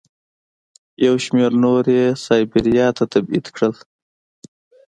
[1.05, 3.73] یو شمېر نور یې سایبریا ته تبعید کړل.